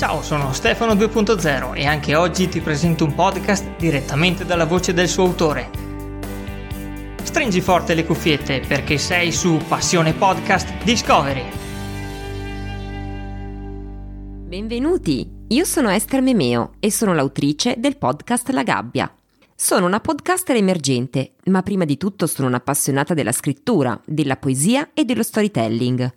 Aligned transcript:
Ciao, 0.00 0.22
sono 0.22 0.54
Stefano 0.54 0.94
2.0 0.94 1.76
e 1.76 1.84
anche 1.84 2.14
oggi 2.14 2.48
ti 2.48 2.62
presento 2.62 3.04
un 3.04 3.14
podcast 3.14 3.76
direttamente 3.76 4.46
dalla 4.46 4.64
voce 4.64 4.94
del 4.94 5.08
suo 5.08 5.24
autore. 5.24 5.70
Stringi 7.22 7.60
forte 7.60 7.92
le 7.92 8.06
cuffiette 8.06 8.62
perché 8.66 8.96
sei 8.96 9.30
su 9.30 9.60
Passione 9.68 10.14
Podcast 10.14 10.82
Discovery. 10.84 11.44
Benvenuti, 14.46 15.30
io 15.48 15.64
sono 15.66 15.90
Esther 15.90 16.22
Memeo 16.22 16.76
e 16.80 16.90
sono 16.90 17.12
l'autrice 17.12 17.74
del 17.76 17.98
podcast 17.98 18.48
La 18.52 18.62
Gabbia. 18.62 19.14
Sono 19.54 19.84
una 19.84 20.00
podcaster 20.00 20.56
emergente, 20.56 21.34
ma 21.50 21.60
prima 21.60 21.84
di 21.84 21.98
tutto 21.98 22.26
sono 22.26 22.48
un'appassionata 22.48 23.12
della 23.12 23.32
scrittura, 23.32 24.00
della 24.06 24.38
poesia 24.38 24.92
e 24.94 25.04
dello 25.04 25.22
storytelling. 25.22 26.10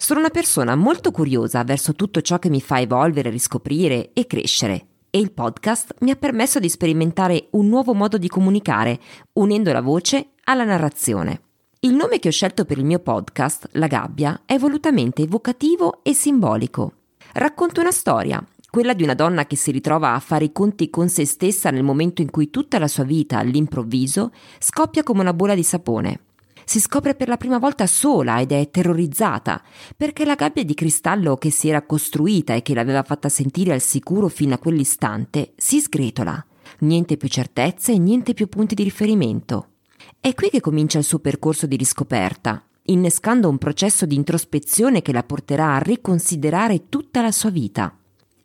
Sono 0.00 0.20
una 0.20 0.30
persona 0.30 0.76
molto 0.76 1.10
curiosa 1.10 1.64
verso 1.64 1.92
tutto 1.92 2.20
ciò 2.20 2.38
che 2.38 2.48
mi 2.48 2.60
fa 2.60 2.80
evolvere, 2.80 3.30
riscoprire 3.30 4.12
e 4.12 4.28
crescere. 4.28 4.86
E 5.10 5.18
il 5.18 5.32
podcast 5.32 5.96
mi 6.02 6.12
ha 6.12 6.16
permesso 6.16 6.60
di 6.60 6.68
sperimentare 6.68 7.48
un 7.50 7.66
nuovo 7.66 7.94
modo 7.94 8.16
di 8.16 8.28
comunicare, 8.28 9.00
unendo 9.34 9.72
la 9.72 9.80
voce 9.80 10.34
alla 10.44 10.62
narrazione. 10.62 11.40
Il 11.80 11.94
nome 11.94 12.20
che 12.20 12.28
ho 12.28 12.30
scelto 12.30 12.64
per 12.64 12.78
il 12.78 12.84
mio 12.84 13.00
podcast, 13.00 13.70
La 13.72 13.88
Gabbia, 13.88 14.42
è 14.46 14.56
volutamente 14.56 15.22
evocativo 15.22 15.98
e 16.04 16.14
simbolico. 16.14 16.92
Racconto 17.32 17.80
una 17.80 17.90
storia, 17.90 18.42
quella 18.70 18.94
di 18.94 19.02
una 19.02 19.14
donna 19.14 19.46
che 19.46 19.56
si 19.56 19.72
ritrova 19.72 20.14
a 20.14 20.20
fare 20.20 20.44
i 20.44 20.52
conti 20.52 20.90
con 20.90 21.08
se 21.08 21.26
stessa 21.26 21.70
nel 21.70 21.82
momento 21.82 22.22
in 22.22 22.30
cui 22.30 22.50
tutta 22.50 22.78
la 22.78 22.88
sua 22.88 23.04
vita, 23.04 23.38
all'improvviso, 23.38 24.30
scoppia 24.60 25.02
come 25.02 25.22
una 25.22 25.34
bolla 25.34 25.56
di 25.56 25.64
sapone 25.64 26.20
si 26.68 26.80
scopre 26.80 27.14
per 27.14 27.28
la 27.28 27.38
prima 27.38 27.56
volta 27.56 27.86
sola 27.86 28.40
ed 28.40 28.52
è 28.52 28.68
terrorizzata, 28.68 29.62
perché 29.96 30.26
la 30.26 30.34
gabbia 30.34 30.62
di 30.64 30.74
cristallo 30.74 31.36
che 31.36 31.50
si 31.50 31.70
era 31.70 31.80
costruita 31.80 32.52
e 32.52 32.60
che 32.60 32.74
l'aveva 32.74 33.02
fatta 33.02 33.30
sentire 33.30 33.72
al 33.72 33.80
sicuro 33.80 34.28
fino 34.28 34.52
a 34.52 34.58
quell'istante 34.58 35.54
si 35.56 35.80
sgretola. 35.80 36.44
Niente 36.80 37.16
più 37.16 37.26
certezze 37.28 37.92
e 37.92 37.98
niente 37.98 38.34
più 38.34 38.48
punti 38.48 38.74
di 38.74 38.82
riferimento. 38.82 39.76
È 40.20 40.34
qui 40.34 40.50
che 40.50 40.60
comincia 40.60 40.98
il 40.98 41.04
suo 41.04 41.20
percorso 41.20 41.66
di 41.66 41.76
riscoperta, 41.76 42.62
innescando 42.82 43.48
un 43.48 43.56
processo 43.56 44.04
di 44.04 44.16
introspezione 44.16 45.00
che 45.00 45.12
la 45.12 45.22
porterà 45.22 45.74
a 45.74 45.78
riconsiderare 45.78 46.90
tutta 46.90 47.22
la 47.22 47.32
sua 47.32 47.48
vita. 47.48 47.96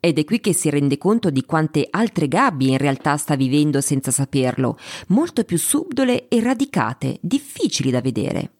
Ed 0.05 0.19
è 0.19 0.25
qui 0.25 0.41
che 0.41 0.51
si 0.51 0.69
rende 0.69 0.97
conto 0.97 1.29
di 1.29 1.45
quante 1.45 1.87
altre 1.89 2.27
gabbie 2.27 2.71
in 2.71 2.77
realtà 2.77 3.15
sta 3.15 3.37
vivendo 3.37 3.79
senza 3.79 4.11
saperlo, 4.11 4.77
molto 5.07 5.45
più 5.45 5.57
subdole 5.57 6.27
e 6.27 6.41
radicate, 6.41 7.19
difficili 7.21 7.89
da 7.89 8.01
vedere. 8.01 8.51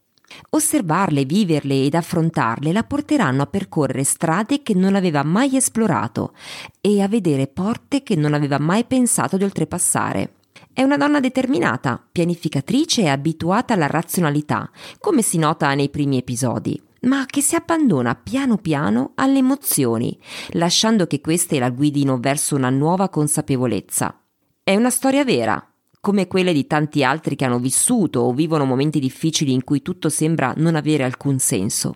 Osservarle, 0.52 1.26
viverle 1.26 1.84
ed 1.84 1.96
affrontarle 1.96 2.72
la 2.72 2.86
porteranno 2.86 3.42
a 3.42 3.48
percorrere 3.48 4.06
strade 4.06 4.64
che 4.64 4.74
non 4.74 4.96
aveva 4.96 5.22
mai 5.24 5.58
esplorato 5.58 6.34
e 6.80 7.02
a 7.02 7.10
vedere 7.10 7.48
porte 7.48 8.04
che 8.04 8.16
non 8.16 8.34
aveva 8.34 8.58
mai 8.58 8.86
pensato 8.86 9.36
di 9.36 9.44
oltrepassare. 9.44 10.36
È 10.72 10.82
una 10.82 10.96
donna 10.96 11.20
determinata, 11.20 12.02
pianificatrice 12.10 13.02
e 13.02 13.10
abituata 13.10 13.74
alla 13.74 13.88
razionalità, 13.88 14.72
come 14.98 15.22
si 15.22 15.38
nota 15.38 15.74
nei 15.74 15.90
primi 15.90 16.16
episodi 16.16 16.82
ma 17.04 17.26
che 17.26 17.42
si 17.42 17.56
abbandona 17.56 18.16
piano 18.16 18.58
piano 18.58 19.12
alle 19.16 19.40
emozioni, 19.40 20.18
lasciando 20.52 21.08
che 21.08 21.22
queste 21.22 21.60
la 21.60 21.70
guidino 21.70 22.20
verso 22.20 22.56
una 22.56 22.70
nuova 22.70 23.10
consapevolezza. 23.10 24.22
È 24.64 24.76
una 24.76 24.90
storia 24.90 25.24
vera, 25.24 25.66
come 26.00 26.28
quelle 26.28 26.54
di 26.54 26.68
tanti 26.68 27.04
altri 27.04 27.36
che 27.36 27.46
hanno 27.46 27.60
vissuto 27.60 28.22
o 28.22 28.34
vivono 28.34 28.66
momenti 28.66 29.00
difficili 29.00 29.54
in 29.54 29.64
cui 29.64 29.82
tutto 29.82 30.10
sembra 30.10 30.54
non 30.58 30.76
avere 30.76 31.04
alcun 31.04 31.40
senso. 31.40 31.96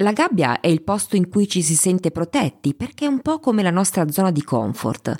La 0.00 0.12
gabbia 0.12 0.60
è 0.60 0.68
il 0.68 0.82
posto 0.82 1.16
in 1.16 1.28
cui 1.28 1.48
ci 1.48 1.60
si 1.60 1.74
sente 1.74 2.12
protetti 2.12 2.74
perché 2.74 3.04
è 3.04 3.08
un 3.08 3.20
po' 3.20 3.40
come 3.40 3.64
la 3.64 3.70
nostra 3.70 4.08
zona 4.12 4.30
di 4.30 4.44
comfort 4.44 5.12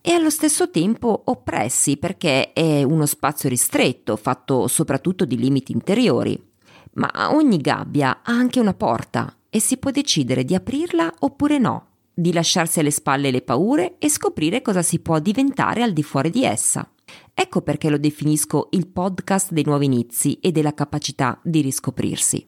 e 0.00 0.10
allo 0.10 0.30
stesso 0.30 0.68
tempo 0.70 1.22
oppressi 1.26 1.96
perché 1.96 2.52
è 2.52 2.82
uno 2.82 3.06
spazio 3.06 3.48
ristretto 3.48 4.16
fatto 4.16 4.66
soprattutto 4.66 5.24
di 5.24 5.36
limiti 5.36 5.70
interiori 5.70 6.54
ma 6.96 7.10
ogni 7.32 7.58
gabbia 7.58 8.20
ha 8.22 8.32
anche 8.32 8.60
una 8.60 8.74
porta 8.74 9.34
e 9.48 9.60
si 9.60 9.78
può 9.78 9.90
decidere 9.90 10.44
di 10.44 10.54
aprirla 10.54 11.12
oppure 11.20 11.58
no, 11.58 11.86
di 12.12 12.32
lasciarsi 12.32 12.80
alle 12.80 12.90
spalle 12.90 13.30
le 13.30 13.42
paure 13.42 13.96
e 13.98 14.08
scoprire 14.08 14.62
cosa 14.62 14.82
si 14.82 14.98
può 15.00 15.18
diventare 15.18 15.82
al 15.82 15.92
di 15.92 16.02
fuori 16.02 16.30
di 16.30 16.44
essa. 16.44 16.90
Ecco 17.34 17.60
perché 17.62 17.88
lo 17.88 17.98
definisco 17.98 18.68
il 18.70 18.88
podcast 18.88 19.52
dei 19.52 19.64
nuovi 19.64 19.84
inizi 19.84 20.38
e 20.40 20.52
della 20.52 20.74
capacità 20.74 21.38
di 21.42 21.60
riscoprirsi. 21.60 22.46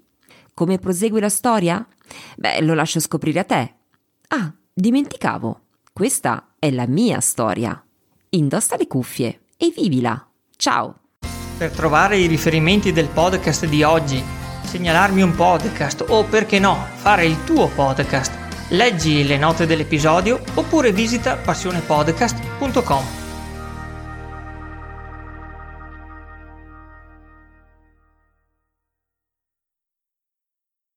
Come 0.55 0.79
prosegue 0.79 1.21
la 1.21 1.29
storia? 1.29 1.87
Beh, 2.37 2.63
lo 2.63 2.75
lascio 2.75 3.01
scoprire 3.01 3.41
a 3.41 3.45
te. 3.45 3.75
Ah, 4.29 4.53
dimenticavo. 4.73 5.61
Questa 5.93 6.55
è 6.59 6.71
la 6.71 6.87
mia 6.87 7.21
storia. 7.21 7.81
Indossa 8.31 8.77
le 8.77 8.87
cuffie 8.87 9.43
e 9.57 9.73
vivila. 9.75 10.27
Ciao! 10.57 11.01
Per 11.59 11.71
trovare 11.71 12.17
i 12.17 12.27
riferimenti 12.27 12.93
del 12.93 13.09
podcast 13.09 13.67
di 13.67 13.83
oggi, 13.83 14.23
segnalarmi 14.69 15.23
un 15.23 15.35
podcast 15.35 16.05
o 16.09 16.25
perché 16.25 16.59
no, 16.59 16.87
fare 16.97 17.25
il 17.25 17.43
tuo 17.45 17.69
podcast, 17.69 18.33
leggi 18.69 19.27
le 19.27 19.39
note 19.39 19.65
dell'episodio 19.65 20.41
oppure 20.55 20.93
visita 20.93 21.37
passionepodcast.com. 21.37 23.28